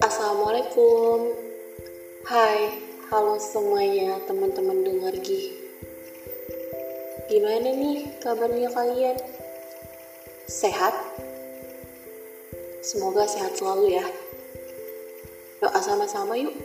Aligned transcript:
Assalamualaikum 0.00 1.28
Hai, 2.24 2.80
halo 3.12 3.36
semuanya 3.36 4.16
teman-teman 4.24 4.80
dengar 4.80 5.12
Gi 5.20 5.52
Gimana 7.28 7.68
nih 7.68 8.16
kabarnya 8.16 8.72
kalian? 8.72 9.20
Sehat? 10.48 10.96
Semoga 12.80 13.28
sehat 13.28 13.60
selalu 13.60 14.00
ya 14.00 14.08
Doa 15.60 15.84
sama-sama 15.84 16.32
yuk 16.40 16.56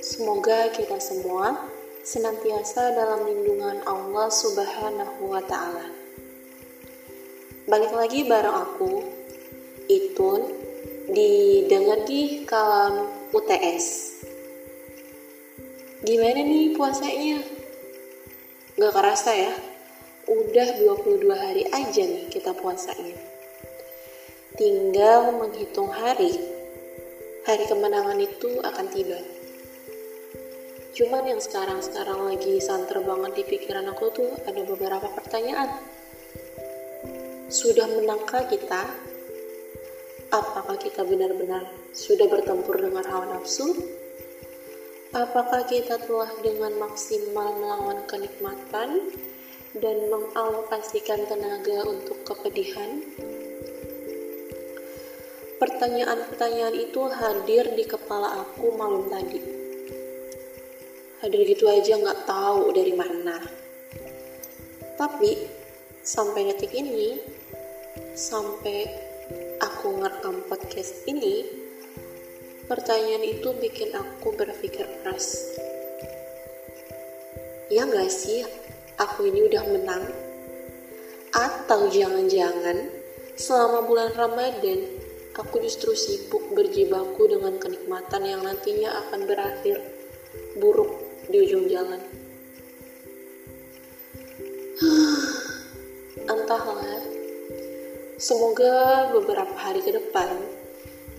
Semoga 0.00 0.72
kita 0.72 0.96
semua 0.96 1.60
senantiasa 2.00 2.96
dalam 2.96 3.28
lindungan 3.28 3.84
Allah 3.84 4.32
Subhanahu 4.32 5.28
wa 5.28 5.44
Ta'ala. 5.44 6.05
Balik 7.66 7.98
lagi 7.98 8.22
bareng 8.22 8.62
aku, 8.62 9.02
Itun, 9.90 10.54
di 11.10 11.66
Dengar 11.66 12.06
di 12.06 12.46
Kalam 12.46 13.10
UTS. 13.34 13.86
Gimana 16.06 16.46
nih 16.46 16.78
puasanya? 16.78 17.42
Gak 18.78 18.94
kerasa 18.94 19.34
ya? 19.34 19.50
Udah 20.30 20.78
22 20.78 21.26
hari 21.34 21.66
aja 21.74 22.06
nih 22.06 22.30
kita 22.30 22.54
puasanya. 22.54 23.18
Tinggal 24.54 25.34
menghitung 25.34 25.90
hari, 25.90 26.38
hari 27.50 27.66
kemenangan 27.66 28.22
itu 28.22 28.62
akan 28.62 28.86
tiba. 28.94 29.18
Cuman 30.94 31.34
yang 31.34 31.42
sekarang-sekarang 31.42 32.30
lagi 32.30 32.62
santer 32.62 33.02
banget 33.02 33.42
di 33.42 33.58
pikiran 33.58 33.90
aku 33.90 34.14
tuh 34.14 34.30
ada 34.46 34.62
beberapa 34.62 35.10
pertanyaan. 35.10 35.95
Sudah 37.46 37.86
menangkah 37.86 38.46
kita? 38.50 38.86
Apakah 40.34 40.74
kita 40.76 41.06
benar-benar 41.06 41.66
sudah 41.94 42.26
bertempur 42.26 42.76
dengan 42.76 43.06
hawa 43.06 43.38
nafsu? 43.38 43.70
Apakah 45.14 45.64
kita 45.70 46.02
telah 46.02 46.28
dengan 46.42 46.74
maksimal 46.76 47.56
melawan 47.56 48.02
kenikmatan 48.10 49.14
dan 49.78 49.96
mengalokasikan 50.10 51.24
tenaga 51.30 51.86
untuk 51.86 52.20
kepedihan? 52.26 53.00
Pertanyaan-pertanyaan 55.56 56.76
itu 56.76 57.00
hadir 57.08 57.70
di 57.72 57.84
kepala 57.86 58.44
aku 58.44 58.76
malam 58.76 59.08
tadi 59.08 59.66
hadir 61.26 61.42
gitu 61.48 61.66
aja 61.66 61.96
nggak 61.96 62.28
tahu 62.28 62.70
dari 62.76 62.92
mana 62.92 63.40
tapi 65.00 65.55
sampai 66.06 66.54
detik 66.54 66.70
ini 66.70 67.18
sampai 68.14 68.86
aku 69.58 69.98
ngerekam 69.98 70.38
podcast 70.46 71.02
ini 71.10 71.42
pertanyaan 72.70 73.26
itu 73.26 73.50
bikin 73.58 73.90
aku 73.90 74.30
berpikir 74.38 74.86
keras 75.02 75.58
ya 77.74 77.82
nggak 77.90 78.06
sih 78.06 78.46
aku 79.02 79.26
ini 79.34 79.50
udah 79.50 79.66
menang 79.66 80.06
atau 81.34 81.90
jangan-jangan 81.90 82.86
selama 83.34 83.82
bulan 83.82 84.14
Ramadan 84.14 84.86
aku 85.34 85.58
justru 85.58 85.98
sibuk 85.98 86.54
berjibaku 86.54 87.34
dengan 87.34 87.58
kenikmatan 87.58 88.22
yang 88.22 88.46
nantinya 88.46 88.94
akan 89.02 89.26
berakhir 89.26 89.82
buruk 90.54 91.02
di 91.26 91.42
ujung 91.42 91.66
jalan. 91.66 91.98
Entahlah, 96.26 97.06
semoga 98.18 99.06
beberapa 99.14 99.54
hari 99.54 99.78
ke 99.78 99.94
depan 99.94 100.26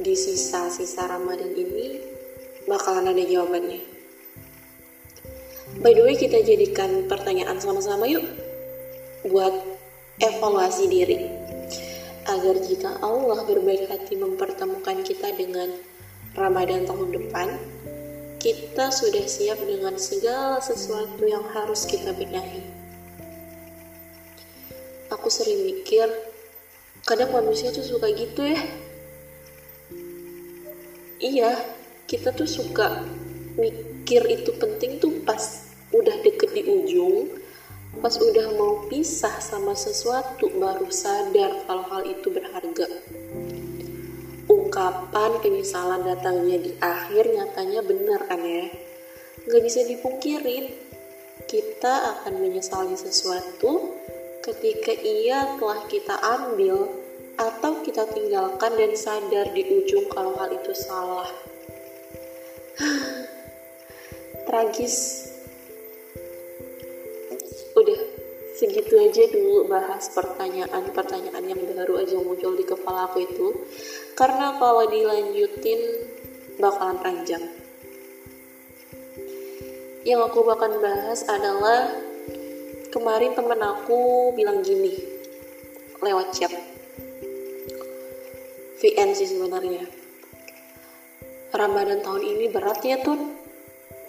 di 0.04 0.20
sisa-sisa 0.20 1.08
Ramadan 1.08 1.56
ini 1.56 2.04
bakalan 2.68 3.16
ada 3.16 3.24
jawabannya. 3.24 3.88
By 5.80 5.96
the 5.96 6.04
way, 6.04 6.20
kita 6.20 6.44
jadikan 6.44 7.08
pertanyaan 7.08 7.56
sama-sama 7.56 8.04
yuk 8.04 8.28
buat 9.24 9.56
evaluasi 10.20 10.92
diri. 10.92 11.32
Agar 12.28 12.60
jika 12.60 13.00
Allah 13.00 13.48
berbaik 13.48 13.88
hati 13.88 14.20
mempertemukan 14.20 15.08
kita 15.08 15.32
dengan 15.40 15.72
Ramadan 16.36 16.84
tahun 16.84 17.16
depan, 17.16 17.56
kita 18.44 18.92
sudah 18.92 19.24
siap 19.24 19.64
dengan 19.64 19.96
segala 19.96 20.60
sesuatu 20.60 21.24
yang 21.24 21.48
harus 21.56 21.88
kita 21.88 22.12
benahi. 22.12 22.77
Aku 25.18 25.28
sering 25.34 25.66
mikir, 25.66 26.06
kadang 27.04 27.34
manusia 27.34 27.74
tuh 27.74 27.82
suka 27.84 28.08
gitu 28.14 28.46
ya. 28.46 28.62
Iya, 31.18 31.52
kita 32.06 32.32
tuh 32.38 32.46
suka 32.46 33.02
mikir 33.58 34.22
itu 34.30 34.54
penting 34.62 35.02
tuh 35.02 35.26
pas 35.26 35.66
udah 35.90 36.22
deket 36.22 36.54
di 36.54 36.64
ujung, 36.70 37.34
pas 37.98 38.14
udah 38.14 38.54
mau 38.54 38.86
pisah 38.86 39.42
sama 39.42 39.74
sesuatu 39.74 40.54
baru 40.54 40.86
sadar 40.94 41.66
kalau 41.66 41.86
hal 41.90 42.06
itu 42.06 42.30
berharga 42.30 42.86
ungkapan 44.48 45.42
penyesalan 45.42 46.06
datangnya 46.06 46.58
di 46.62 46.72
akhir 46.78 47.34
nyatanya 47.34 47.82
benar 47.82 48.22
kan 48.30 48.40
ya 48.44 48.70
gak 49.48 49.64
bisa 49.64 49.82
dipungkirin 49.88 50.70
kita 51.50 52.20
akan 52.20 52.38
menyesali 52.38 52.94
sesuatu 52.94 53.96
ketika 54.48 54.96
ia 54.96 55.60
telah 55.60 55.84
kita 55.92 56.16
ambil 56.24 56.88
atau 57.36 57.84
kita 57.84 58.08
tinggalkan 58.16 58.80
dan 58.80 58.96
sadar 58.96 59.52
di 59.52 59.60
ujung 59.68 60.08
kalau 60.08 60.40
hal 60.40 60.56
itu 60.56 60.72
salah. 60.72 61.28
Tragis. 64.48 65.28
Udah 67.76 68.00
segitu 68.56 68.96
aja 68.98 69.28
dulu 69.30 69.68
bahas 69.68 70.08
pertanyaan-pertanyaan 70.16 71.44
yang 71.44 71.62
baru 71.68 72.08
aja 72.08 72.16
muncul 72.16 72.56
di 72.56 72.64
kepala 72.64 73.12
aku 73.12 73.28
itu. 73.28 73.52
Karena 74.16 74.56
kalau 74.56 74.88
dilanjutin 74.88 76.08
bakalan 76.56 76.98
panjang. 77.04 77.44
Yang 80.08 80.32
aku 80.32 80.40
bakal 80.48 80.80
bahas 80.80 81.28
adalah 81.28 82.07
kemarin 82.94 83.36
temen 83.36 83.60
aku 83.60 84.32
bilang 84.34 84.64
gini 84.64 84.96
lewat 86.00 86.34
chat. 86.36 86.54
VN 88.78 89.10
sih 89.18 89.26
sebenarnya. 89.26 89.84
Ramadan 91.50 92.06
tahun 92.06 92.24
ini 92.24 92.46
berat 92.54 92.86
ya 92.86 93.02
Tun. 93.02 93.34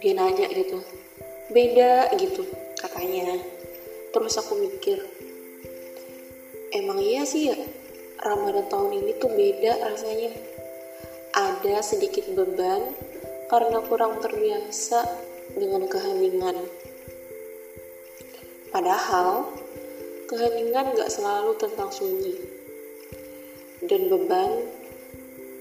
Dia 0.05 0.12
nanya 0.12 0.53
gitu. 0.53 0.84
Beda 1.49 2.12
gitu 2.21 2.44
katanya. 2.77 3.41
Terus 4.12 4.37
aku 4.37 4.61
mikir 4.61 5.00
emang 6.69 7.00
iya 7.00 7.25
sih 7.25 7.49
ya 7.49 7.56
Ramadan 8.19 8.69
tahun 8.69 8.99
ini 8.99 9.12
tuh 9.17 9.31
beda 9.31 9.88
rasanya. 9.88 10.33
Ada 11.33 11.87
sedikit 11.87 12.27
beban 12.34 12.93
karena 13.47 13.78
kurang 13.87 14.19
terbiasa 14.19 15.06
dengan 15.55 15.87
keheningan. 15.87 16.88
Padahal, 18.78 19.43
keheningan 20.31 20.94
gak 20.94 21.11
selalu 21.11 21.59
tentang 21.59 21.91
sunyi. 21.91 22.39
Dan 23.83 24.06
beban 24.06 24.71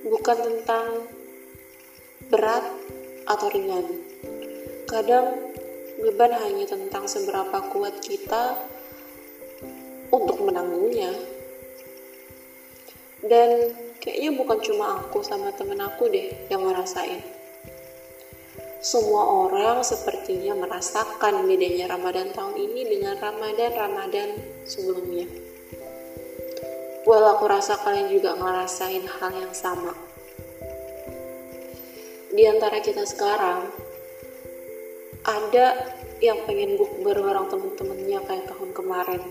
bukan 0.05 0.37
tentang 0.37 1.09
berat 2.29 2.61
atau 3.25 3.49
ringan. 3.49 3.89
Kadang 4.85 5.33
beban 5.97 6.29
hanya 6.45 6.69
tentang 6.69 7.09
seberapa 7.09 7.57
kuat 7.73 8.05
kita 8.05 8.53
untuk 10.13 10.37
menanggungnya 10.45 11.09
dan 13.25 13.73
kayaknya 13.97 14.29
bukan 14.37 14.61
cuma 14.61 15.01
aku 15.01 15.25
sama 15.25 15.49
temen 15.57 15.81
aku 15.81 16.05
deh 16.05 16.37
yang 16.53 16.61
ngerasain 16.61 17.36
semua 18.87 19.27
orang 19.27 19.83
sepertinya 19.83 20.55
merasakan 20.63 21.43
bedanya 21.43 21.91
Ramadan 21.91 22.31
tahun 22.31 22.55
ini 22.55 22.87
dengan 22.87 23.19
Ramadan-Ramadan 23.19 24.39
sebelumnya. 24.63 25.27
Well, 27.03 27.35
aku 27.35 27.51
rasa 27.51 27.83
kalian 27.83 28.07
juga 28.15 28.39
ngerasain 28.39 29.03
hal 29.03 29.31
yang 29.35 29.51
sama. 29.51 29.91
Di 32.31 32.43
antara 32.47 32.79
kita 32.79 33.03
sekarang, 33.03 33.67
ada 35.27 35.67
yang 36.23 36.47
pengen 36.47 36.79
bukber 36.79 37.19
bareng 37.19 37.51
temen-temennya 37.51 38.23
kayak 38.23 38.47
tahun 38.55 38.71
kemarin 38.71 39.23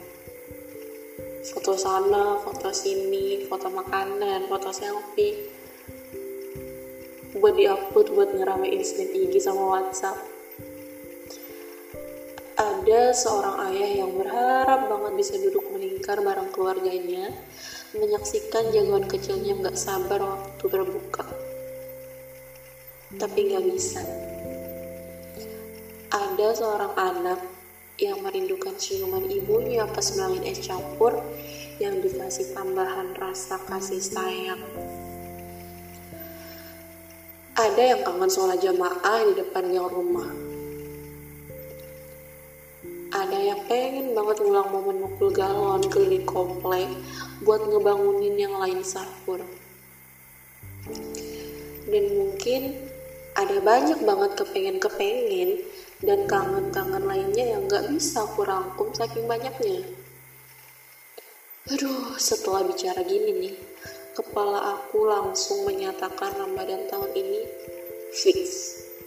foto 1.48 1.80
sana, 1.80 2.36
foto 2.44 2.68
sini, 2.76 3.48
foto 3.48 3.72
makanan, 3.72 4.52
foto 4.52 4.68
selfie 4.68 5.55
buat 7.38 7.54
diupload 7.54 8.06
buat 8.16 8.30
ngeramein 8.32 8.80
snap 8.80 9.12
IG 9.12 9.40
sama 9.40 9.62
WhatsApp 9.76 10.36
ada 12.56 13.12
seorang 13.12 13.68
ayah 13.68 14.00
yang 14.00 14.16
berharap 14.16 14.88
banget 14.88 15.12
bisa 15.20 15.34
duduk 15.36 15.68
melingkar 15.74 16.24
bareng 16.24 16.48
keluarganya 16.54 17.28
menyaksikan 17.92 18.72
jagoan 18.72 19.04
kecilnya 19.04 19.60
nggak 19.60 19.76
sabar 19.76 20.20
waktu 20.22 20.64
berbuka. 20.64 21.26
Tapi 23.16 23.38
nggak 23.52 23.64
bisa. 23.68 24.00
Ada 26.14 26.48
seorang 26.56 26.92
anak 26.96 27.40
yang 28.00 28.24
merindukan 28.24 28.78
ciuman 28.80 29.24
ibunya 29.28 29.84
pas 29.88 30.06
ngelamin 30.16 30.48
es 30.48 30.64
campur 30.64 31.12
yang 31.76 32.00
dikasih 32.00 32.56
tambahan 32.56 33.12
rasa 33.20 33.60
kasih 33.68 34.00
sayang. 34.00 34.62
Ada 37.76 37.92
yang 37.92 38.08
kangen 38.08 38.32
sholat 38.32 38.56
jamaah 38.64 39.20
di 39.28 39.36
depan 39.36 39.68
yang 39.68 39.84
rumah. 39.92 40.24
Ada 43.12 43.36
yang 43.36 43.60
pengen 43.68 44.16
banget 44.16 44.40
ngulang 44.40 44.72
momen 44.72 45.04
mukul 45.04 45.28
galon 45.28 45.84
keliling 45.84 46.24
komplek 46.24 46.88
buat 47.44 47.60
ngebangunin 47.68 48.40
yang 48.40 48.56
lain 48.56 48.80
sahur. 48.80 49.44
Dan 51.84 52.04
mungkin 52.16 52.80
ada 53.36 53.60
banyak 53.60 54.00
banget 54.08 54.40
kepengen-kepengen 54.40 55.60
dan 56.00 56.24
kangen-kangen 56.24 57.04
lainnya 57.04 57.60
yang 57.60 57.68
gak 57.68 57.92
bisa 57.92 58.24
aku 58.24 58.48
rangkum 58.48 58.88
saking 58.96 59.28
banyaknya. 59.28 59.84
Aduh, 61.76 62.16
setelah 62.16 62.64
bicara 62.64 63.04
gini 63.04 63.36
nih, 63.36 63.54
kepala 64.16 64.80
aku 64.80 65.04
langsung 65.04 65.68
menyatakan 65.68 66.32
Ramadan 66.40 66.88
tahun 66.88 67.12
ini 67.12 67.40
fix, 68.16 68.40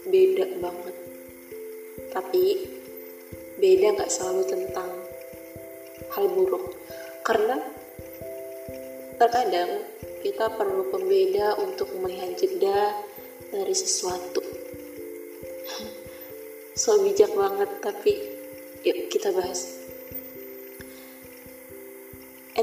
beda 0.06 0.62
banget. 0.62 0.96
Tapi, 2.14 2.46
beda 3.58 3.98
gak 3.98 4.10
selalu 4.14 4.42
tentang 4.46 4.90
hal 6.14 6.30
buruk. 6.30 6.78
Karena 7.26 7.58
terkadang 9.18 9.82
kita 10.22 10.48
perlu 10.54 10.94
pembeda 10.94 11.58
untuk 11.58 11.90
melihat 11.98 12.38
jeda 12.38 12.94
dari 13.50 13.74
sesuatu 13.76 14.40
so 16.80 17.00
bijak 17.04 17.28
banget 17.36 17.68
tapi 17.84 18.16
yuk 18.80 19.12
kita 19.12 19.28
bahas 19.32 19.79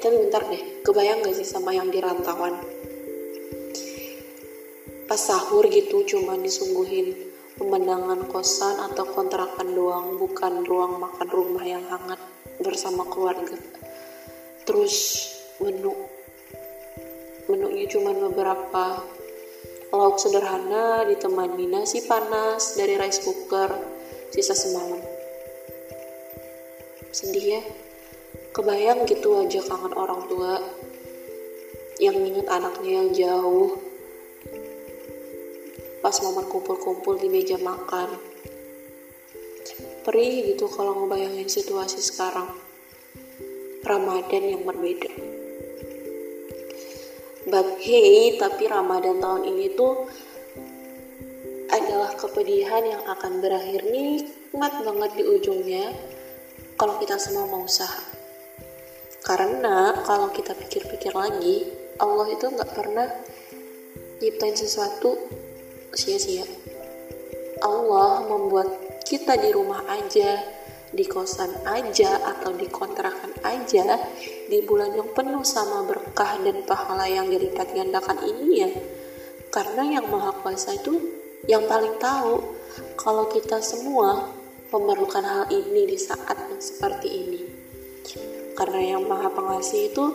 tapi 0.08 0.24
bentar 0.24 0.40
deh 0.48 0.64
kebayang 0.88 1.20
gak 1.20 1.36
sih 1.36 1.44
sama 1.44 1.76
yang 1.76 1.92
di 1.92 2.00
rantauan? 2.00 2.56
Pas 5.04 5.20
sahur 5.20 5.68
gitu 5.68 6.08
cuma 6.08 6.40
disungguhin 6.40 7.12
pemandangan 7.60 8.24
kosan 8.32 8.88
atau 8.88 9.04
kontrakan 9.04 9.76
doang 9.76 10.16
bukan 10.16 10.64
ruang 10.64 11.04
makan 11.04 11.28
rumah 11.28 11.60
yang 11.68 11.84
hangat 11.92 12.24
bersama 12.56 13.04
keluarga. 13.12 13.60
Terus 14.64 14.96
menu. 15.60 15.92
Menunya 17.52 17.92
cuma 17.92 18.16
beberapa 18.16 19.04
lauk 19.92 20.24
sederhana 20.24 21.04
ditemani 21.04 21.68
nasi 21.68 22.08
panas 22.08 22.80
dari 22.80 22.96
rice 22.96 23.28
cooker 23.28 23.76
sisa 24.32 24.56
semalam. 24.56 25.04
Sedih 27.12 27.60
ya, 27.60 27.62
kebayang 28.58 29.06
gitu 29.06 29.46
aja 29.46 29.62
kangen 29.62 29.94
orang 29.94 30.26
tua 30.26 30.58
yang 32.02 32.18
inget 32.18 32.50
anaknya 32.50 33.06
yang 33.06 33.10
jauh 33.14 33.78
pas 36.02 36.18
momen 36.26 36.50
kumpul-kumpul 36.50 37.22
di 37.22 37.30
meja 37.30 37.62
makan. 37.62 38.18
Perih 40.02 40.56
gitu 40.56 40.66
kalau 40.72 41.04
ngebayangin 41.04 41.52
situasi 41.52 42.02
sekarang. 42.02 42.50
Ramadan 43.86 44.44
yang 44.58 44.64
berbeda. 44.66 45.12
But 47.46 47.78
hey, 47.84 48.40
tapi 48.42 48.72
Ramadan 48.72 49.22
tahun 49.22 49.52
ini 49.54 49.78
tuh 49.78 50.10
adalah 51.70 52.16
kepedihan 52.16 52.84
yang 52.88 53.04
akan 53.06 53.38
berakhir 53.44 53.86
nikmat 53.86 54.74
banget 54.82 55.12
di 55.14 55.24
ujungnya 55.28 55.92
kalau 56.80 56.98
kita 56.98 57.20
semua 57.20 57.46
mau 57.52 57.68
usaha. 57.68 58.17
Karena 59.28 59.92
kalau 60.08 60.32
kita 60.32 60.56
pikir-pikir 60.56 61.12
lagi, 61.12 61.68
Allah 62.00 62.32
itu 62.32 62.48
nggak 62.48 62.72
pernah 62.72 63.12
nyiptain 64.24 64.56
sesuatu 64.56 65.20
sia-sia. 65.92 66.48
Allah 67.60 68.24
membuat 68.24 69.04
kita 69.04 69.36
di 69.36 69.52
rumah 69.52 69.84
aja, 69.92 70.40
di 70.96 71.04
kosan 71.04 71.52
aja, 71.68 72.24
atau 72.24 72.56
di 72.56 72.72
kontrakan 72.72 73.36
aja, 73.44 74.00
di 74.48 74.64
bulan 74.64 74.96
yang 74.96 75.12
penuh 75.12 75.44
sama 75.44 75.84
berkah 75.84 76.40
dan 76.40 76.64
pahala 76.64 77.12
yang 77.12 77.28
dilipat 77.28 77.76
gandakan 77.76 78.24
ini 78.24 78.64
ya. 78.64 78.72
Karena 79.52 80.00
yang 80.00 80.08
maha 80.08 80.40
kuasa 80.40 80.80
itu 80.80 81.04
yang 81.52 81.68
paling 81.68 82.00
tahu 82.00 82.56
kalau 82.96 83.28
kita 83.28 83.60
semua 83.60 84.32
memerlukan 84.72 85.24
hal 85.24 85.44
ini 85.52 85.84
di 85.84 86.00
saat 86.00 86.48
yang 86.48 86.64
seperti 86.64 87.08
ini. 87.12 87.47
Karena 88.58 88.98
yang 88.98 89.06
maha 89.06 89.30
pengasih 89.30 89.94
itu 89.94 90.06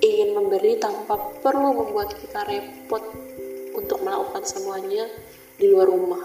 ingin 0.00 0.32
memberi 0.32 0.80
tanpa 0.80 1.20
perlu 1.44 1.76
membuat 1.84 2.16
kita 2.16 2.48
repot 2.48 3.04
untuk 3.76 4.00
melakukan 4.00 4.40
semuanya 4.48 5.04
di 5.60 5.68
luar 5.68 5.92
rumah. 5.92 6.24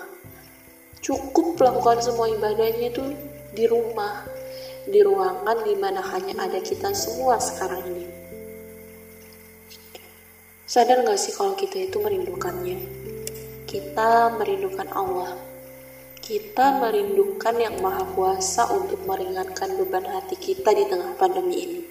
Cukup 1.03 1.59
melakukan 1.59 1.99
semua 1.99 2.31
ibadahnya 2.31 2.87
itu 2.95 3.03
di 3.51 3.67
rumah, 3.67 4.23
di 4.87 5.03
ruangan 5.03 5.67
di 5.67 5.75
mana 5.75 5.99
hanya 6.15 6.47
ada 6.47 6.63
kita 6.63 6.95
semua 6.95 7.35
sekarang 7.43 7.83
ini. 7.91 8.07
Sadar 10.63 11.03
gak 11.03 11.19
sih 11.19 11.35
kalau 11.35 11.59
kita 11.59 11.91
itu 11.91 11.99
merindukannya? 11.99 13.07
kita 13.67 14.31
merindukan 14.39 14.87
Allah. 14.95 15.35
Kita 16.27 16.83
merindukan 16.83 17.55
yang 17.55 17.79
Maha 17.79 18.03
Kuasa 18.11 18.67
untuk 18.75 18.99
meringankan 19.07 19.79
beban 19.79 20.03
hati 20.11 20.35
kita 20.35 20.75
di 20.75 20.83
tengah 20.83 21.15
pandemi 21.15 21.55
ini. 21.55 21.81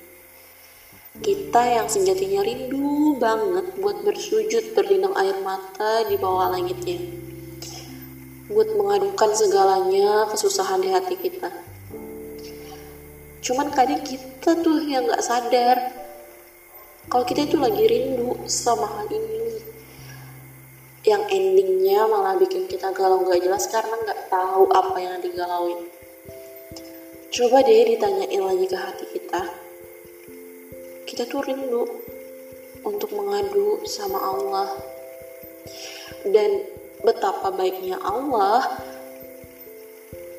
Kita 1.25 1.65
yang 1.65 1.89
sejatinya 1.89 2.45
rindu 2.45 3.17
banget 3.17 3.81
buat 3.81 4.05
bersujud 4.05 4.77
berlinang 4.77 5.17
air 5.17 5.41
mata 5.41 6.05
di 6.05 6.21
bawah 6.21 6.53
langitnya. 6.53 7.01
Buat 8.53 8.77
mengadukan 8.77 9.33
segalanya 9.33 10.29
kesusahan 10.29 10.85
di 10.85 10.93
hati 10.93 11.17
kita. 11.17 11.49
Cuman 13.41 13.73
kadang 13.73 14.05
kita 14.05 14.53
tuh 14.61 14.85
yang 14.85 15.09
gak 15.09 15.25
sadar 15.25 15.81
kalau 17.09 17.25
kita 17.25 17.49
itu 17.49 17.57
lagi 17.57 17.89
rindu 17.89 18.37
sama 18.45 19.01
hal 19.01 19.09
ini 19.09 19.36
yang 21.07 21.23
endingnya 21.31 22.03
malah 22.11 22.35
bikin 22.35 22.67
kita 22.67 22.91
galau 22.91 23.23
gak 23.23 23.39
jelas 23.39 23.71
karena 23.71 23.95
nggak 23.95 24.27
tahu 24.27 24.67
apa 24.75 24.97
yang 24.99 25.23
digalauin. 25.23 25.87
Coba 27.31 27.63
deh 27.63 27.95
ditanyain 27.95 28.43
lagi 28.43 28.67
ke 28.67 28.75
hati 28.75 29.07
kita. 29.15 29.43
Kita 31.07 31.23
tuh 31.31 31.47
rindu 31.47 31.87
untuk 32.83 33.15
mengadu 33.15 33.87
sama 33.87 34.19
Allah. 34.19 34.69
Dan 36.27 36.67
betapa 37.07 37.55
baiknya 37.55 38.03
Allah 38.03 38.67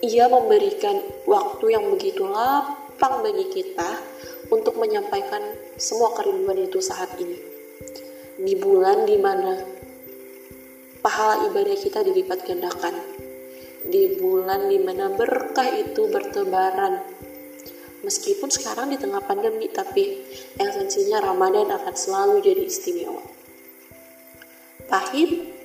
ia 0.04 0.28
memberikan 0.28 1.00
waktu 1.24 1.80
yang 1.80 1.88
begitu 1.96 2.28
lapang 2.28 3.24
bagi 3.24 3.48
kita 3.56 4.04
untuk 4.52 4.76
menyampaikan 4.76 5.40
semua 5.80 6.12
kerinduan 6.12 6.60
itu 6.60 6.84
saat 6.84 7.16
ini. 7.24 7.40
Di 8.36 8.54
bulan 8.60 9.08
di 9.08 9.16
mana 9.16 9.77
pahala 11.02 11.48
ibadah 11.50 11.78
kita 11.78 12.02
dilipat 12.04 12.46
gandakan. 12.46 12.96
Di 13.88 14.20
bulan 14.20 14.68
di 14.68 14.80
mana 14.84 15.14
berkah 15.14 15.70
itu 15.72 16.12
bertebaran. 16.12 17.00
Meskipun 18.04 18.52
sekarang 18.52 18.94
di 18.94 18.98
tengah 19.00 19.24
pandemi, 19.24 19.72
tapi 19.72 20.22
esensinya 20.60 21.24
Ramadan 21.24 21.72
akan 21.72 21.96
selalu 21.96 22.44
jadi 22.44 22.64
istimewa. 22.68 23.24
Pahit? 24.88 25.56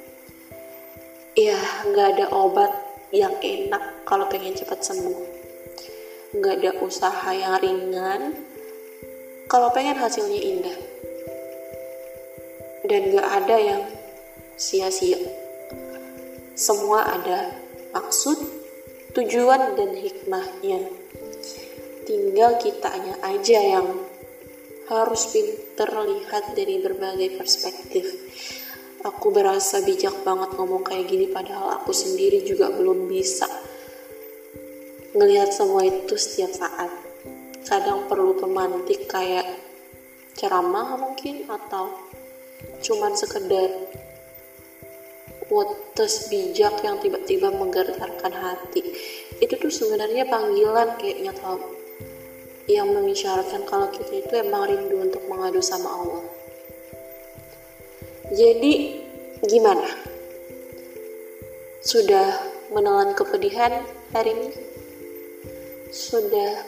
Ya, 1.39 1.57
nggak 1.87 2.09
ada 2.19 2.27
obat 2.35 2.73
yang 3.12 3.37
enak 3.39 4.09
kalau 4.09 4.27
pengen 4.33 4.57
cepat 4.57 4.81
sembuh. 4.81 5.21
Nggak 6.33 6.55
ada 6.65 6.71
usaha 6.81 7.31
yang 7.37 7.61
ringan 7.61 8.33
kalau 9.53 9.69
pengen 9.71 10.01
hasilnya 10.01 10.41
indah. 10.41 10.79
Dan 12.89 13.12
nggak 13.12 13.29
ada 13.45 13.57
yang 13.61 13.83
sia-sia. 14.62 15.19
Semua 16.54 17.02
ada 17.02 17.50
maksud, 17.90 18.38
tujuan, 19.19 19.75
dan 19.75 19.90
hikmahnya. 19.99 20.87
Tinggal 22.07 22.62
kitanya 22.62 23.19
aja 23.26 23.59
yang 23.59 23.90
harus 24.87 25.35
pinter 25.35 25.90
lihat 26.07 26.54
dari 26.54 26.78
berbagai 26.78 27.35
perspektif. 27.35 28.07
Aku 29.02 29.35
berasa 29.35 29.83
bijak 29.83 30.23
banget 30.23 30.54
ngomong 30.54 30.87
kayak 30.87 31.11
gini 31.11 31.26
padahal 31.26 31.83
aku 31.83 31.90
sendiri 31.90 32.47
juga 32.47 32.71
belum 32.71 33.11
bisa 33.11 33.50
ngelihat 35.19 35.50
semua 35.50 35.83
itu 35.83 36.14
setiap 36.14 36.54
saat. 36.54 36.90
Kadang 37.66 38.07
perlu 38.07 38.38
pemantik 38.38 39.11
kayak 39.11 39.59
ceramah 40.38 40.95
mungkin 40.95 41.50
atau 41.50 41.90
cuman 42.83 43.12
sekedar 43.19 43.71
quotes 45.53 46.33
bijak 46.33 46.81
yang 46.81 46.97
tiba-tiba 46.97 47.53
menggetarkan 47.53 48.33
hati. 48.33 48.81
Itu 49.37 49.61
tuh 49.61 49.69
sebenarnya 49.69 50.25
panggilan 50.25 50.97
kayaknya 50.97 51.37
tau 51.37 51.61
yang 52.65 52.89
mengisyaratkan 52.89 53.69
kalau 53.69 53.93
kita 53.93 54.25
itu 54.25 54.33
emang 54.41 54.65
rindu 54.65 54.97
untuk 55.05 55.21
mengadu 55.29 55.61
sama 55.61 55.93
Allah. 55.93 56.25
Jadi 58.33 59.05
gimana? 59.45 59.93
Sudah 61.85 62.33
menelan 62.73 63.13
kepedihan 63.13 63.85
hari 64.17 64.33
ini? 64.33 64.51
Sudah 65.93 66.65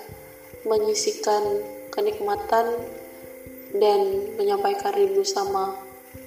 menyisikan 0.68 1.40
kenikmatan 1.88 2.84
dan 3.80 4.28
menyampaikan 4.36 4.92
rindu 4.92 5.24
sama 5.24 5.72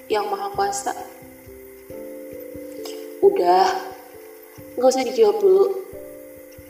yang 0.10 0.26
maha 0.34 0.50
kuasa 0.58 1.17
udah 3.28 3.66
gak 4.80 4.90
usah 4.90 5.04
dijawab 5.04 5.38
dulu. 5.44 5.66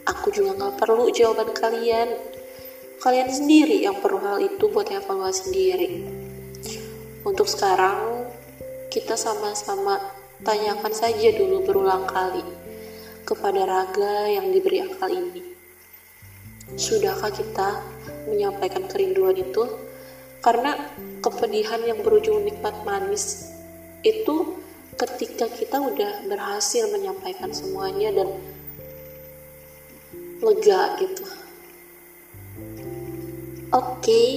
Aku 0.07 0.31
juga 0.31 0.55
gak 0.57 0.81
perlu 0.81 1.11
jawaban 1.11 1.51
kalian. 1.53 2.09
Kalian 2.97 3.29
sendiri 3.29 3.85
yang 3.85 4.01
perlu 4.01 4.17
hal 4.17 4.41
itu 4.41 4.65
buat 4.73 4.89
evaluasi 4.89 5.47
sendiri 5.47 5.89
untuk 7.27 7.45
sekarang 7.45 8.25
kita 8.89 9.13
sama-sama 9.19 9.99
tanyakan 10.41 10.89
saja 10.95 11.29
dulu 11.35 11.61
berulang 11.61 12.09
kali 12.09 12.41
kepada 13.27 13.67
raga 13.67 14.31
yang 14.31 14.49
diberi 14.49 14.81
akal 14.81 15.11
ini. 15.11 15.43
Sudahkah 16.73 17.29
kita 17.35 17.83
menyampaikan 18.31 18.87
kerinduan 18.87 19.35
itu? 19.35 19.67
Karena 20.39 20.73
kepedihan 21.19 21.83
yang 21.83 21.99
berujung 21.99 22.47
nikmat 22.47 22.87
manis 22.87 23.51
itu 24.07 24.55
ketika 24.97 25.45
kita 25.45 25.77
udah 25.77 26.25
berhasil 26.25 26.89
menyampaikan 26.89 27.53
semuanya 27.53 28.09
dan 28.09 28.29
lega 30.41 30.97
gitu. 30.97 31.25
Oke, 33.69 34.01
okay, 34.01 34.29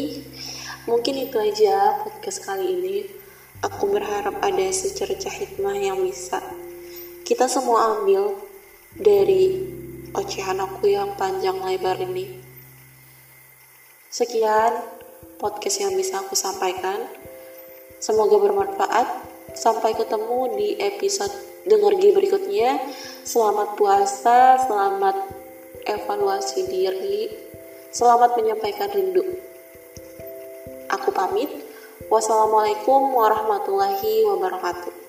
mungkin 0.85 1.29
itu 1.29 1.37
aja 1.41 2.05
podcast 2.05 2.45
kali 2.45 2.67
ini. 2.77 2.97
Aku 3.61 3.93
berharap 3.93 4.41
ada 4.41 4.67
secercah 4.73 5.33
hikmah 5.33 5.77
yang 5.77 6.01
bisa 6.01 6.41
kita 7.25 7.47
semua 7.47 8.01
ambil 8.01 8.35
dari 8.97 9.63
ocehan 10.17 10.59
aku 10.59 10.91
yang 10.91 11.15
panjang 11.15 11.63
lebar 11.63 11.95
ini. 12.03 12.43
Sekian 14.11 14.83
podcast 15.39 15.79
yang 15.79 15.95
bisa 15.95 16.19
aku 16.19 16.35
sampaikan. 16.35 17.07
Semoga 18.03 18.35
bermanfaat. 18.43 19.30
Sampai 19.55 19.97
ketemu 19.97 20.55
di 20.57 20.69
episode 20.79 21.33
dengergi 21.67 22.11
berikutnya. 22.15 22.81
Selamat 23.27 23.77
puasa, 23.77 24.59
selamat 24.65 25.17
evaluasi 25.87 26.67
diri, 26.69 27.31
selamat 27.91 28.37
menyampaikan 28.39 28.91
rindu. 28.93 29.25
Aku 30.91 31.15
pamit. 31.15 31.49
Wassalamualaikum 32.11 33.15
warahmatullahi 33.15 34.27
wabarakatuh. 34.27 35.00